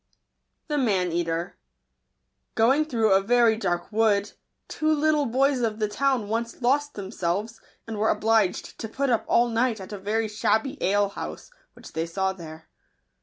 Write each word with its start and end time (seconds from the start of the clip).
Digitized 0.01 0.69
by 0.69 0.77
Google 0.77 0.87
iPKan 0.87 1.07
iattr* 1.13 1.53
[OING 2.71 2.85
through 2.89 3.11
a 3.13 3.21
very 3.21 3.55
dark 3.55 3.91
wood, 3.91 4.31
two 4.67 4.91
little 4.91 5.27
boys 5.27 5.61
of 5.61 5.77
the 5.77 5.87
town 5.87 6.27
once 6.27 6.59
lost 6.59 6.95
them 6.95 7.11
selves, 7.11 7.61
and 7.85 7.99
were 7.99 8.09
obliged 8.09 8.79
to 8.79 8.89
put 8.89 9.11
up 9.11 9.23
all 9.27 9.47
night 9.49 9.79
at 9.79 9.93
a 9.93 9.99
very 9.99 10.27
shabby 10.27 10.79
alehouse, 10.81 11.51
which 11.75 11.93
they 11.93 12.07
saw 12.07 12.33
there. 12.33 12.67